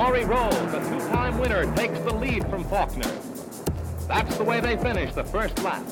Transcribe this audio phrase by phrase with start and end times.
[0.00, 3.12] Laurie Rolls, the two-time winner, takes the lead from Faulkner.
[4.08, 5.84] That's the way they finish the first lap.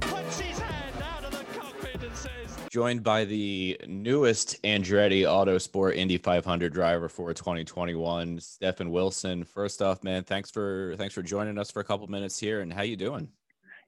[0.00, 5.94] Puts his hand out of the cockpit and says, Joined by the newest Andretti Autosport
[5.94, 9.44] Indy 500 driver for 2021, Stefan Wilson.
[9.44, 12.60] First off, man, thanks for thanks for joining us for a couple minutes here.
[12.60, 13.28] And how you doing?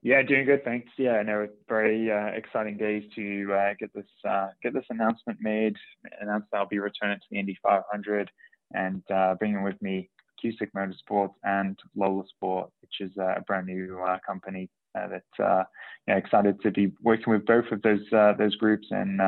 [0.04, 0.90] Yeah, doing good, thanks.
[0.98, 4.84] Yeah, I know it's very uh, exciting days to uh, get this uh, get this
[4.90, 5.76] announcement made.
[6.20, 8.28] Announced that I'll be returning to the Indy 500
[8.74, 10.10] and uh, bringing with me
[10.42, 16.16] Cusick Motorsports and LOHLA Sport, which is uh, a brand new uh, company that yeah,
[16.16, 18.02] excited to be working with both of those
[18.38, 19.20] those groups and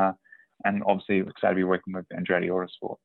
[0.64, 2.96] and obviously excited to be working with Andretti Autosport.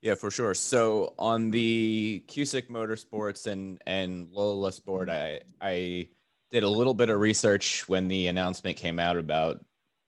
[0.00, 0.54] Yeah, for sure.
[0.54, 6.08] So on the Cusick Motorsports and and LOHLA Sport, I I
[6.50, 9.64] did a little bit of research when the announcement came out about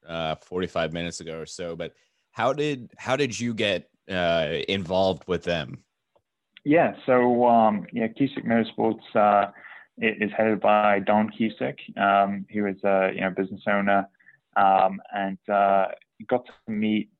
[0.07, 1.77] uh, 45 minutes ago or so.
[1.77, 1.93] But
[2.33, 5.83] how did how did you get uh, involved with them?
[6.65, 9.51] Yeah, so um, yeah, Cusick Motorsports uh,
[9.99, 11.79] is headed by Don Cusick.
[11.99, 14.09] Um, he was a you know business owner,
[14.57, 15.87] um, and uh,
[16.29, 17.11] got to meet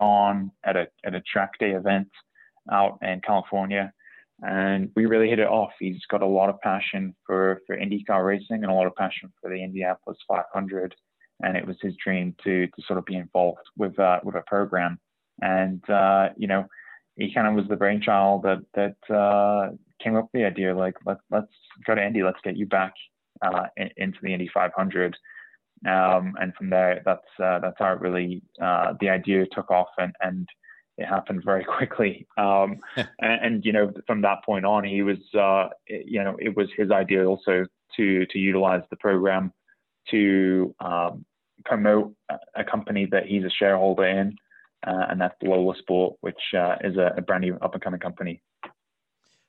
[0.00, 2.08] Don at a at a track day event
[2.70, 3.92] out in California,
[4.42, 5.72] and we really hit it off.
[5.78, 9.32] He's got a lot of passion for for IndyCar racing and a lot of passion
[9.40, 10.94] for the Indianapolis 500,
[11.42, 14.42] and it was his dream to to sort of be involved with uh, with a
[14.46, 14.98] program,
[15.40, 16.66] and uh, you know
[17.16, 19.70] he kind of was the brainchild that that uh,
[20.02, 21.52] came up with the idea like let's let's
[21.86, 22.92] go to Indy, let's get you back
[23.42, 25.16] uh, in, into the Indy 500,
[25.86, 29.88] um, and from there that's uh, that's how it really uh, the idea took off.
[29.98, 30.48] And and
[30.98, 32.26] it happened very quickly.
[32.36, 36.56] Um, and, and you know from that point on, he was uh, you know it
[36.56, 37.66] was his idea also
[37.96, 39.52] to to utilize the program
[40.10, 41.24] to um,
[41.64, 42.14] promote
[42.54, 44.36] a- company that he's a shareholder in
[44.86, 48.00] uh, and that's LOHLA Sport, which uh, is a, a brand new up and coming
[48.00, 48.40] company.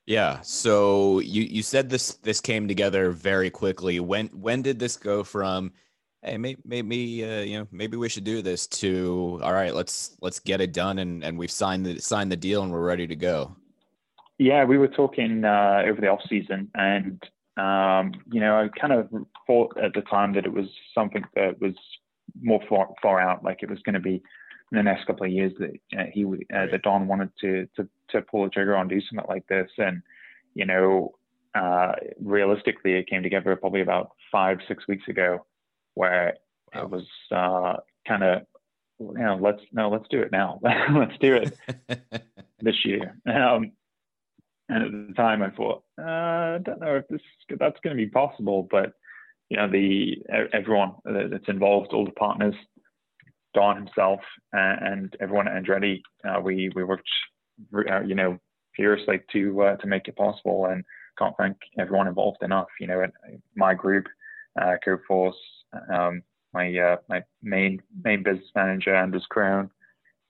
[0.06, 0.40] Yeah.
[0.40, 4.00] So you you said this this came together very quickly.
[4.00, 5.72] When when did this go from
[6.22, 10.16] hey maybe maybe uh, you know maybe we should do this to all right let's
[10.20, 13.06] let's get it done and and we've signed the signed the deal and we're ready
[13.06, 13.56] to go.
[14.38, 17.22] Yeah, we were talking uh, over the off season, and
[17.58, 19.10] um, you know, I kind of
[19.46, 21.74] thought at the time that it was something that was
[22.40, 25.32] more far, far out, like it was going to be in the next couple of
[25.32, 28.76] years that uh, he would, uh, that Don wanted to to to pull the trigger
[28.76, 30.00] on do something like this, and
[30.54, 31.12] you know,
[31.54, 35.44] uh, realistically, it came together probably about five six weeks ago,
[35.94, 36.34] where
[36.74, 36.82] Wow.
[36.84, 38.42] it was uh, kind of
[39.00, 40.60] you know let's no let's do it now
[40.94, 41.56] let's do it
[42.60, 43.16] this year.
[43.26, 43.72] Um,
[44.68, 47.20] and at the time, I thought, uh, I don't know if this
[47.58, 48.92] that's going to be possible, but
[49.48, 52.54] you know, the everyone that's involved, all the partners,
[53.52, 54.20] Don himself,
[54.52, 57.08] and everyone at Andretti, uh, we we worked,
[57.74, 58.38] uh, you know,
[58.76, 60.84] furiously to uh, to make it possible, and
[61.18, 62.68] can't thank everyone involved enough.
[62.78, 63.04] You know,
[63.56, 64.06] my group,
[64.60, 65.32] uh, CoForce,
[65.92, 66.22] um,
[66.52, 69.70] my uh, my main main business manager Anders Crown,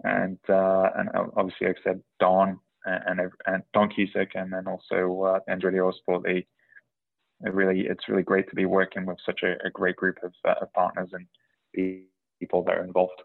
[0.04, 5.22] and uh, and obviously, like I said, Don and and, Don Cusick, and then also
[5.22, 6.24] uh, Autosport.
[6.24, 6.46] They
[7.42, 10.32] it really it's really great to be working with such a, a great group of,
[10.46, 11.26] uh, of partners and
[12.38, 13.22] people that are involved.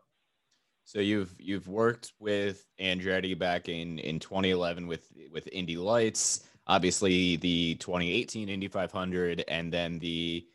[0.86, 7.38] So you've you've worked with Andretti back in in 2011 with with Indy Lights, obviously
[7.38, 10.46] the 2018 Indy 500, and then the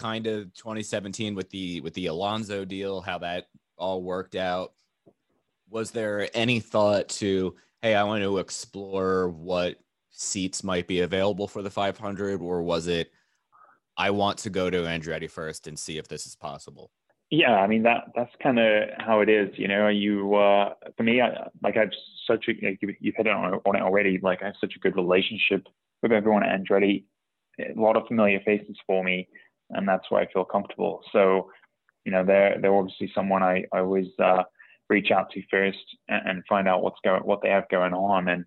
[0.00, 4.72] kind of 2017 with the with the Alonso deal, how that all worked out.
[5.68, 9.76] Was there any thought to, hey, I want to explore what
[10.10, 13.10] seats might be available for the 500, or was it,
[13.96, 16.90] I want to go to Andretti first and see if this is possible?
[17.30, 19.50] Yeah, I mean that that's kind of how it is.
[19.56, 21.92] You know, you uh, for me, I, like I've
[22.26, 24.18] such a you- you've hit on on it already.
[24.20, 25.66] Like I have such a good relationship
[26.02, 27.04] with everyone at Andretti.
[27.60, 29.28] A lot of familiar faces for me.
[29.70, 31.02] And that's where I feel comfortable.
[31.12, 31.50] So,
[32.04, 34.44] you know, they're they're obviously someone I, I always uh,
[34.88, 35.78] reach out to first
[36.08, 38.28] and, and, find out what's going what they have going on.
[38.28, 38.44] And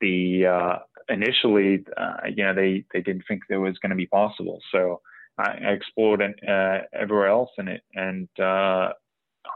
[0.00, 0.78] the uh,
[1.08, 4.60] initially, uh, you know, they they didn't think that was going to be possible.
[4.72, 5.00] So
[5.38, 8.92] I, I explored uh, everywhere else, and it and uh,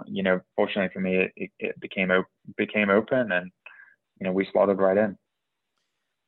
[0.07, 2.27] you know, fortunately for me, it, it became op-
[2.57, 3.51] became open, and
[4.21, 5.17] you know, we slotted right in.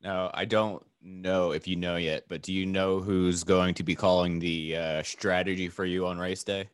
[0.01, 3.83] Now, I don't know if you know yet, but do you know who's going to
[3.83, 6.69] be calling the uh, strategy for you on race day?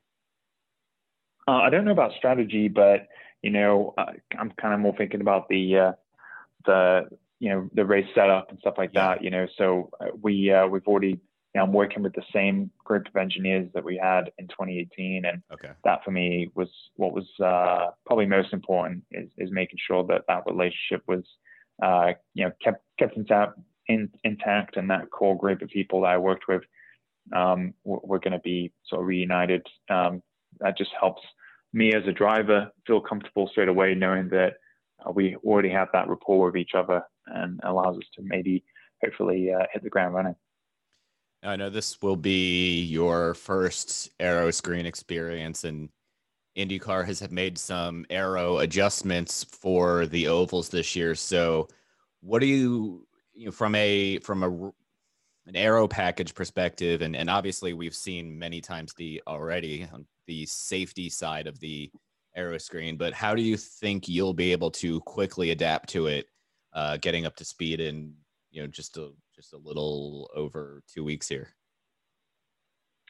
[1.48, 3.08] Uh, I don't know about strategy, but
[3.42, 4.06] you know, uh,
[4.38, 5.92] I'm kind of more thinking about the uh,
[6.66, 9.24] the you know the race setup and stuff like that.
[9.24, 11.20] You know, so uh, we uh, we've already
[11.56, 15.24] you know, I'm working with the same group of engineers that we had in 2018,
[15.24, 15.72] and okay.
[15.86, 16.68] that for me was
[16.98, 21.24] what was uh, probably most important is, is making sure that that relationship was
[21.82, 26.12] uh, you know kept kept intact, in, intact, and that core group of people that
[26.12, 26.64] I worked with
[27.34, 29.66] um, we're going to be sort of reunited.
[29.90, 30.22] Um,
[30.60, 31.22] that just helps
[31.74, 34.54] me as a driver feel comfortable straight away, knowing that
[35.14, 38.64] we already have that rapport with each other, and allows us to maybe
[39.04, 40.36] hopefully uh, hit the ground running.
[41.44, 45.90] I know this will be your first aero screen experience, and
[46.58, 51.14] IndyCar has made some aero adjustments for the ovals this year.
[51.14, 51.68] So,
[52.22, 53.06] what do you,
[53.36, 54.50] you know, from a from a
[55.48, 60.46] an aero package perspective, and and obviously we've seen many times the already on the
[60.46, 61.92] safety side of the
[62.36, 66.28] aero screen, but how do you think you'll be able to quickly adapt to it,
[66.74, 68.14] uh, getting up to speed in
[68.52, 71.50] you know just a just a little over two weeks here.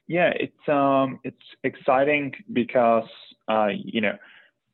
[0.08, 3.08] Yeah, it's um it's exciting because
[3.48, 4.18] uh you know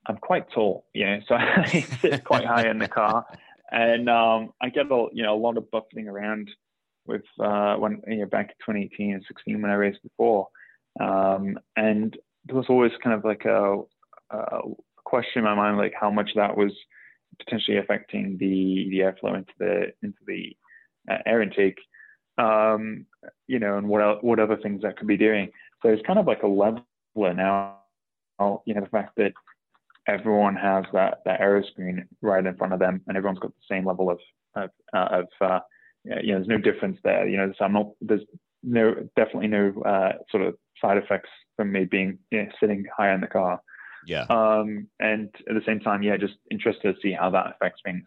[0.07, 3.25] I'm quite tall, you know, so I sit quite high in the car,
[3.71, 6.49] and um I get a you know a lot of buffeting around
[7.05, 10.47] with uh when you know back in 2018 and 16 when I raced before,
[10.99, 13.81] um and there was always kind of like a,
[14.31, 14.61] a
[15.03, 16.71] question in my mind like how much that was
[17.39, 20.55] potentially affecting the the airflow into the into the
[21.09, 21.79] uh, air intake,
[22.37, 23.05] um,
[23.47, 25.51] you know, and what what other things that could be doing.
[25.81, 27.77] So it's kind of like a leveler now.
[28.65, 29.33] You know, the fact that
[30.07, 33.75] everyone has that that aero screen right in front of them, and everyone's got the
[33.75, 34.19] same level of
[34.55, 35.59] of, uh, of uh,
[36.03, 37.27] you know, there's no difference there.
[37.27, 38.25] You know, so I'm not there's
[38.63, 43.13] no definitely no uh, sort of side effects from me being you know, sitting high
[43.13, 43.61] in the car.
[44.05, 44.25] Yeah.
[44.29, 48.03] Um, and at the same time, yeah, just interested to see how that affects things.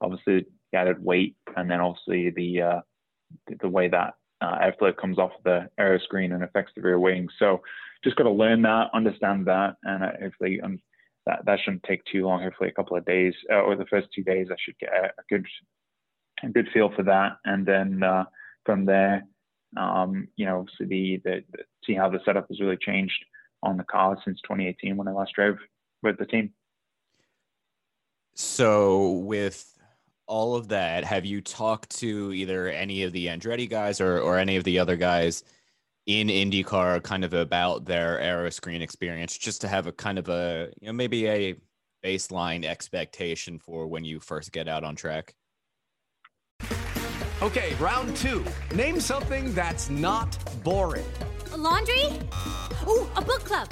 [0.00, 2.80] Obviously, the added weight, and then obviously the uh,
[3.60, 7.28] the way that uh, airflow comes off the aero screen and affects the rear wing.
[7.38, 7.62] So
[8.04, 10.80] just got to learn that, understand that, and uh, hopefully um,
[11.26, 12.42] that that shouldn't take too long.
[12.42, 15.10] Hopefully a couple of days uh, or the first two days, I should get a,
[15.28, 15.46] good
[16.42, 18.24] a good feel for that, and then uh,
[18.64, 19.24] from there,
[19.76, 23.24] um, you know, so the, the, the see how the setup has really changed
[23.62, 25.56] on the car since 2018 when I last drove
[26.02, 26.52] with the team.
[28.34, 29.78] So with
[30.26, 34.38] all of that, have you talked to either any of the Andretti guys or, or
[34.38, 35.44] any of the other guys
[36.06, 40.28] in IndyCar kind of about their aero screen experience, just to have a kind of
[40.28, 41.54] a, you know, maybe a
[42.04, 45.34] baseline expectation for when you first get out on track?
[47.40, 48.44] Okay, round two.
[48.74, 51.06] Name something that's not boring.
[51.52, 52.06] A laundry?
[52.86, 53.68] Ooh, a book club.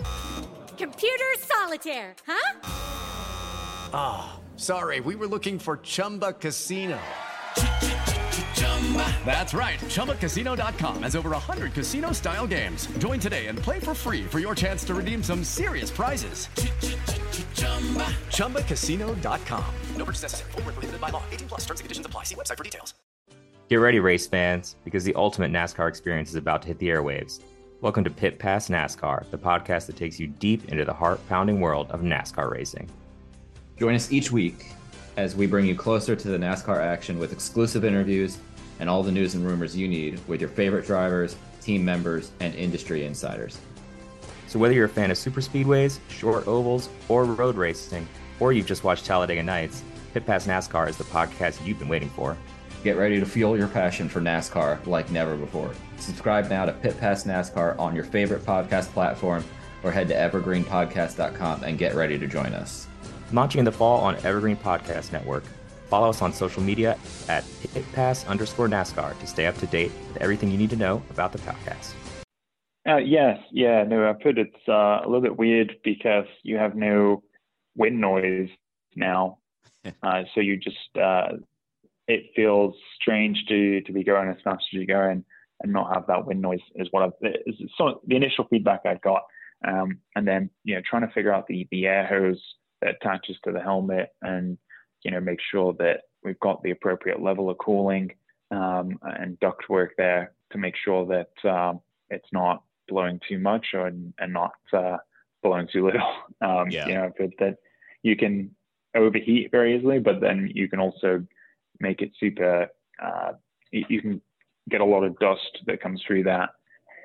[0.76, 2.60] Computer solitaire, huh?
[3.92, 4.40] Ah.
[4.60, 6.98] Sorry, we were looking for Chumba Casino.
[9.24, 9.78] That's right.
[9.78, 12.88] ChumbaCasino.com has over 100 casino style games.
[12.98, 16.48] Join today and play for free for your chance to redeem some serious prizes.
[18.28, 19.74] ChumbaCasino.com.
[19.96, 20.50] No purchase necessary.
[20.52, 21.22] Full prohibited by law.
[21.30, 22.24] 18 plus terms and conditions apply.
[22.24, 22.94] See website for details.
[23.68, 27.38] Get ready, race fans, because the ultimate NASCAR experience is about to hit the airwaves.
[27.82, 31.60] Welcome to Pit Pass NASCAR, the podcast that takes you deep into the heart pounding
[31.60, 32.90] world of NASCAR racing.
[33.78, 34.72] Join us each week
[35.16, 38.38] as we bring you closer to the NASCAR action with exclusive interviews
[38.80, 42.54] and all the news and rumors you need with your favorite drivers, team members, and
[42.54, 43.58] industry insiders.
[44.48, 48.08] So, whether you're a fan of super speedways, short ovals, or road racing,
[48.40, 52.10] or you've just watched Talladega Nights, Pit Pass NASCAR is the podcast you've been waiting
[52.10, 52.36] for.
[52.82, 55.70] Get ready to fuel your passion for NASCAR like never before.
[55.98, 59.44] Subscribe now to Pit Pass NASCAR on your favorite podcast platform
[59.84, 62.88] or head to evergreenpodcast.com and get ready to join us
[63.32, 65.44] launching in the fall on Evergreen Podcast Network.
[65.90, 66.96] Follow us on social media
[67.28, 67.42] at
[67.74, 71.32] pitpass underscore NASCAR to stay up to date with everything you need to know about
[71.32, 71.94] the podcast.
[72.88, 76.76] Uh, yes, yeah, no, I've heard it's uh, a little bit weird because you have
[76.76, 77.24] no
[77.76, 78.48] wind noise
[78.94, 79.38] now.
[80.04, 81.32] uh, so you just, uh,
[82.06, 85.24] it feels strange to, to be going as fast as you're going.
[85.60, 88.94] and not have that wind noise is what I've, is some, the initial feedback I
[89.02, 89.22] got.
[89.66, 92.40] Um, and then, you know, trying to figure out the, the air hose
[92.80, 94.56] that attaches to the helmet and,
[95.02, 98.12] you know, make sure that we've got the appropriate level of cooling
[98.50, 101.80] um, and duct work there to make sure that um,
[102.10, 104.96] it's not blowing too much or, and not uh,
[105.42, 106.02] blowing too little.
[106.42, 106.86] Um, yeah.
[106.86, 107.58] You know, that
[108.02, 108.54] you can
[108.94, 111.22] overheat very easily, but then you can also
[111.80, 112.68] make it super.
[112.98, 113.32] Uh,
[113.70, 114.22] you can
[114.70, 116.48] get a lot of dust that comes through that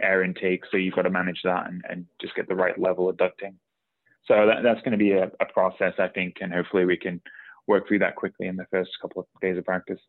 [0.02, 3.10] air intake, so you've got to manage that and, and just get the right level
[3.10, 3.56] of ducting.
[4.25, 7.22] So that, that's going to be a, a process, I think, and hopefully we can
[7.68, 10.00] work through that quickly in the first couple of days of practice.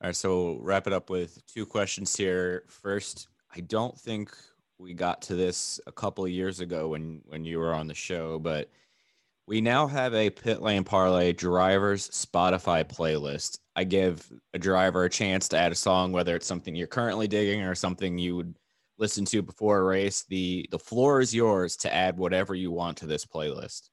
[0.00, 2.64] All right, so wrap it up with two questions here.
[2.68, 4.30] First, I don't think
[4.78, 7.94] we got to this a couple of years ago when when you were on the
[7.94, 8.70] show, but
[9.48, 13.58] we now have a pit lane parlay drivers Spotify playlist.
[13.74, 17.26] I give a driver a chance to add a song, whether it's something you're currently
[17.26, 18.54] digging or something you would
[18.98, 20.24] listen to before a race.
[20.28, 23.90] The the floor is yours to add whatever you want to this playlist.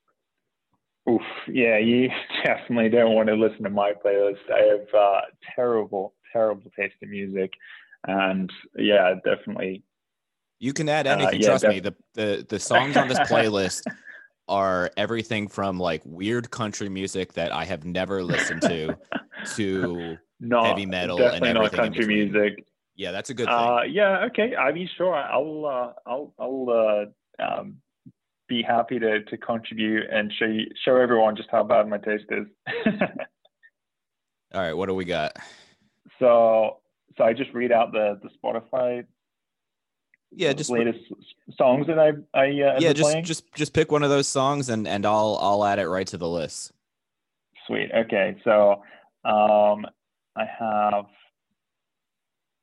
[1.09, 2.09] Oof, yeah, you
[2.43, 4.49] definitely don't want to listen to my playlist.
[4.51, 5.21] I have uh,
[5.55, 7.53] terrible, terrible taste in music,
[8.07, 9.83] and yeah, definitely.
[10.59, 11.35] You can add anything.
[11.35, 11.79] Uh, yeah, trust def- me.
[11.79, 13.83] The, the the songs on this playlist
[14.47, 18.95] are everything from like weird country music that I have never listened to
[19.55, 21.53] to not, heavy metal and everything.
[21.53, 22.65] Not country music.
[22.95, 23.55] Yeah, that's a good thing.
[23.55, 24.55] Uh, yeah, okay.
[24.55, 25.13] I mean, sure.
[25.13, 27.77] I'll uh, I'll I'll uh, um,
[28.47, 32.25] be happy to to contribute and show you, show everyone just how bad my taste
[32.29, 32.45] is.
[34.53, 35.35] All right, what do we got?
[36.19, 36.77] So
[37.17, 39.05] so I just read out the the Spotify
[40.35, 40.99] yeah, just latest
[41.57, 43.23] songs that I I uh, yeah, just playing?
[43.23, 46.17] just just pick one of those songs and and I'll I'll add it right to
[46.17, 46.71] the list.
[47.67, 47.89] Sweet.
[47.95, 48.83] Okay, so
[49.23, 49.85] um,
[50.35, 51.05] I have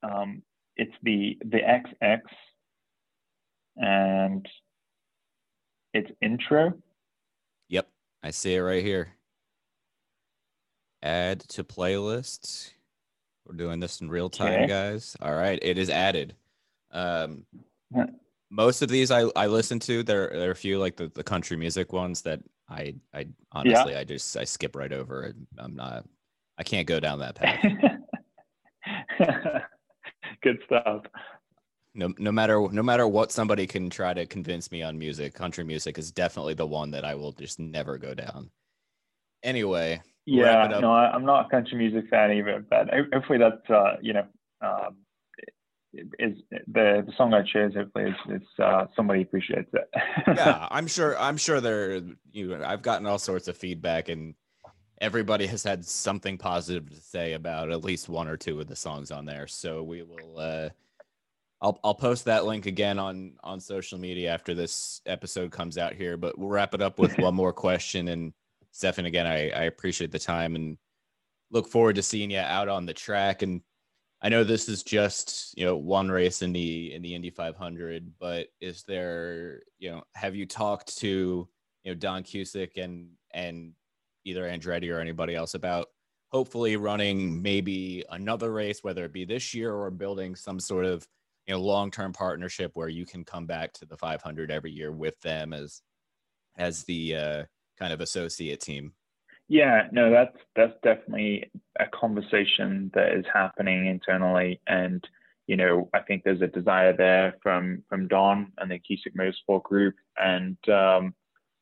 [0.03, 0.43] um,
[0.77, 2.21] it's the the XX
[3.77, 4.47] and
[5.95, 6.75] it's intro.
[7.69, 7.89] Yep,
[8.23, 9.09] I see it right here.
[11.03, 12.71] Add to playlist.
[13.47, 14.67] We're doing this in real time, okay.
[14.67, 15.17] guys.
[15.21, 16.37] All right, it is added.
[16.93, 17.45] Um,
[18.51, 20.03] most of these I, I listen to.
[20.03, 23.93] There there are a few like the, the country music ones that I I honestly
[23.93, 24.01] yeah.
[24.01, 25.35] I just I skip right over.
[25.59, 26.05] I'm not
[26.59, 27.35] I can't go down that
[29.19, 29.63] path.
[30.43, 31.03] Good stuff.
[31.95, 35.65] No, no matter no matter what somebody can try to convince me on music, country
[35.65, 38.51] music is definitely the one that I will just never go down.
[39.43, 43.97] Anyway, yeah, no, I, am not a country music fan either, but hopefully that's uh,
[44.01, 44.27] you know
[44.63, 44.97] um,
[46.19, 49.89] is the, the song I chose hopefully is, is uh, somebody appreciates it.
[50.27, 51.19] yeah, I'm sure.
[51.19, 52.01] I'm sure there.
[52.33, 54.35] You, know, I've gotten all sorts of feedback, and
[55.01, 58.77] everybody has had something positive to say about at least one or two of the
[58.77, 59.47] songs on there.
[59.47, 60.39] So we will.
[60.39, 60.69] Uh,
[61.63, 65.95] I'll I'll post that link again on on social media after this episode comes out
[65.95, 66.17] here.
[66.17, 68.09] But we'll wrap it up with one more question.
[68.09, 68.35] And
[68.73, 70.77] Stefan, again, I I appreciate the time and
[71.51, 73.61] look forward to seeing you out on the track and
[74.25, 78.13] I know this is just you know one race in the in the Indy 500,
[78.21, 81.49] but is there you know have you talked to
[81.83, 83.73] you know Don Cusick and and
[84.25, 85.89] either Andretti or anybody else about
[86.31, 91.07] hopefully running maybe another race, whether it be this year or building some sort of
[91.47, 94.93] you know long term partnership where you can come back to the 500 every year
[94.93, 95.83] with them as
[96.57, 97.45] as the uh,
[97.79, 98.93] kind of associate team.
[99.49, 105.07] Yeah, no, that's that's definitely a conversation that is happening internally, and
[105.47, 109.65] you know, I think there's a desire there from from Don and the Cusick Motorsport
[109.65, 111.15] Group, and um,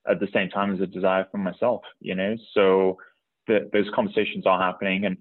[0.08, 1.82] at the same time, there's a desire from myself.
[2.00, 2.98] You know, so
[3.46, 5.16] the, those conversations are happening, and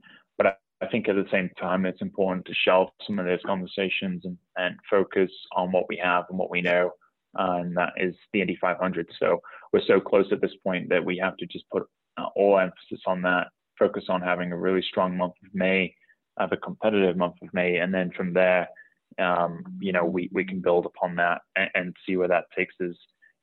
[0.81, 4.37] I, think at the same time, it's important to shelve some of those conversations and,
[4.57, 6.91] and focus on what we have and what we know,
[7.35, 9.07] and that is the Indy 500.
[9.19, 9.41] So
[9.73, 11.83] we're so close at this point that we have to just put
[12.17, 15.93] uh, all emphasis on that, focus on having a really strong month of May,
[16.37, 18.67] have a competitive month of May, and then from there,
[19.17, 22.75] um, you know, we, we can build upon that and, and, see where that takes
[22.81, 22.95] us.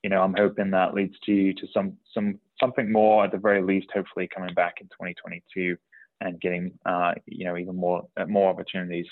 [0.03, 3.63] You know, I'm hoping that leads to to some some something more at the very
[3.63, 3.89] least.
[3.93, 5.77] Hopefully, coming back in 2022
[6.21, 9.07] and getting uh, you know even more uh, more opportunities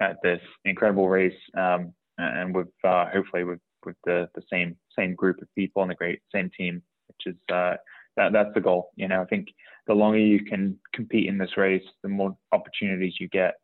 [0.00, 5.14] at this incredible race, um, and with uh, hopefully with with the the same same
[5.14, 7.74] group of people and the great same team, which is uh,
[8.16, 8.90] that that's the goal.
[8.96, 9.48] You know, I think
[9.86, 13.54] the longer you can compete in this race, the more opportunities you get,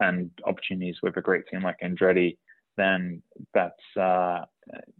[0.00, 2.36] and opportunities with a great team like Andretti,
[2.76, 3.22] then
[3.54, 4.44] that's uh,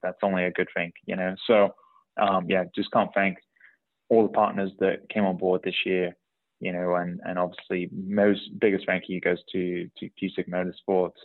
[0.03, 0.93] that's only a good thing.
[1.07, 1.75] You know, so
[2.21, 3.39] um, yeah, just can't thank
[4.09, 6.17] all the partners that came on board this year.
[6.61, 11.17] You know, and and obviously most biggest you goes to to Cusick Motorsports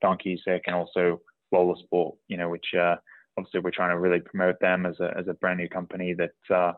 [0.00, 1.20] Don Cusick and also
[1.52, 2.96] LOHLA Sport, you know, which uh,
[3.36, 6.54] obviously we're trying to really promote them as a, as a brand new company that
[6.54, 6.72] uh,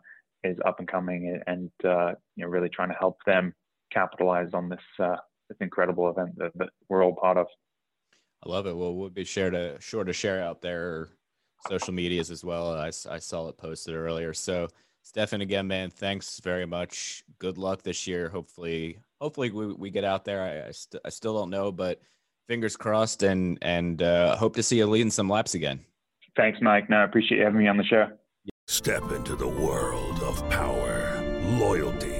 [0.45, 3.53] is up and coming and, uh, you know, really trying to help them
[3.93, 5.17] capitalize on this, uh,
[5.49, 7.47] this incredible event that, that we're all part of.
[8.45, 8.77] I love it.
[8.77, 11.09] Well, we'll be sure to sure to share out their
[11.69, 12.73] social medias as well.
[12.73, 14.33] I, I saw it posted earlier.
[14.33, 14.69] So,
[15.03, 17.25] Stefan, again, man, thanks very much.
[17.39, 18.29] Good luck this year.
[18.29, 20.43] Hopefully, hopefully we, we get out there.
[20.43, 22.01] I I, st- I still don't know, but
[22.49, 25.81] fingers crossed, and and uh, hope to see you leading some laps again.
[26.37, 26.89] Thanks, Mike.
[26.89, 28.09] No, I appreciate you having me on the show.
[28.69, 31.21] Step into the world of power,
[31.59, 32.20] loyalty,